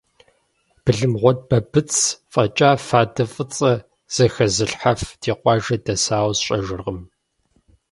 [0.83, 1.91] Былымгъуэт Бабыц
[2.31, 3.73] фӀэкӀа фадэ фӀыцӀэ
[4.15, 6.99] зэхэзылъхьэф ди къуажэ дэсауэ сщӀэжыркъым.